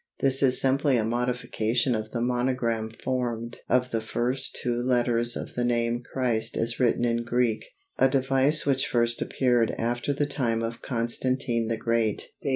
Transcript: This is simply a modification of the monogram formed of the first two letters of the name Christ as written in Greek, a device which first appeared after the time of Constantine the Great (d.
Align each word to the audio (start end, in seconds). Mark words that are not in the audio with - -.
This 0.19 0.41
is 0.41 0.59
simply 0.59 0.97
a 0.97 1.05
modification 1.05 1.93
of 1.93 2.09
the 2.09 2.21
monogram 2.21 2.89
formed 2.89 3.59
of 3.69 3.91
the 3.91 4.01
first 4.01 4.57
two 4.59 4.81
letters 4.81 5.37
of 5.37 5.53
the 5.53 5.63
name 5.63 6.01
Christ 6.01 6.57
as 6.57 6.79
written 6.79 7.05
in 7.05 7.23
Greek, 7.23 7.65
a 7.99 8.09
device 8.09 8.65
which 8.65 8.87
first 8.87 9.21
appeared 9.21 9.75
after 9.77 10.11
the 10.11 10.25
time 10.25 10.63
of 10.63 10.81
Constantine 10.81 11.67
the 11.67 11.77
Great 11.77 12.29
(d. 12.41 12.49